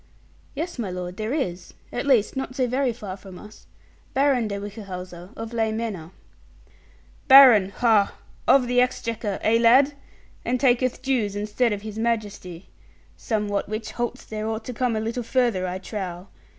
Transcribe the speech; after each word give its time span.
'Yes, 0.55 0.79
my 0.79 0.89
lord, 0.89 1.17
there 1.17 1.31
is. 1.31 1.75
At 1.93 2.07
least, 2.07 2.35
not 2.35 2.55
so 2.55 2.65
very 2.65 2.91
far 2.91 3.15
from 3.15 3.37
us. 3.37 3.67
Baron 4.15 4.47
de 4.47 4.57
Whichehalse, 4.59 5.13
of 5.35 5.53
Ley 5.53 5.71
Manor.' 5.71 6.09
'Baron, 7.27 7.69
ha! 7.69 8.15
of 8.47 8.67
the 8.67 8.81
Exchequer 8.81 9.37
eh, 9.43 9.59
lad? 9.59 9.93
And 10.43 10.59
taketh 10.59 11.03
dues 11.03 11.35
instead 11.35 11.71
of 11.71 11.83
His 11.83 11.99
Majesty. 11.99 12.67
Somewhat 13.15 13.69
which 13.69 13.91
halts 13.91 14.25
there 14.25 14.47
ought 14.47 14.65
to 14.65 14.73
come 14.73 14.95
a 14.95 14.99
little 14.99 15.21
further, 15.21 15.67
I 15.67 15.77
trow. 15.77 16.29